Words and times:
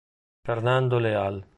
Fernando 0.45 0.97
Leal 0.97 1.45